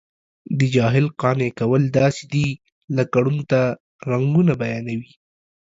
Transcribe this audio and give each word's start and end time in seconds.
د 0.59 0.61
جاهل 0.75 1.05
قانع 1.21 1.49
کول 1.59 1.83
داسې 1.99 2.23
دي 2.33 2.47
لکه 2.97 3.15
ړوند 3.25 3.41
ته 3.51 3.61
رنګونه 4.09 4.53
بیانوي. 4.61 5.13